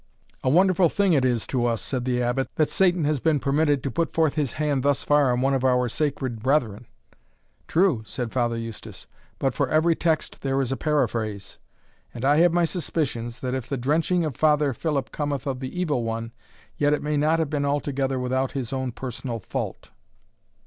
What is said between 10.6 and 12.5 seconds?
a paraphrase; and I